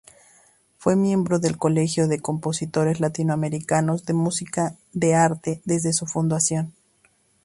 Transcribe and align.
Fue 0.79 0.95
miembro 0.95 1.37
del 1.37 1.59
Colegio 1.59 2.07
de 2.07 2.19
Compositores 2.21 2.99
Latinoamericanos 2.99 4.03
de 4.03 4.13
Música 4.15 4.75
de 4.93 5.13
Arte 5.13 5.61
desde 5.63 5.93
su 5.93 6.07
fundación. 6.07 6.73